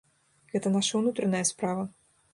Гэта 0.53 0.71
наша 0.77 0.93
ўнутраная 1.03 1.45
справа. 1.51 1.83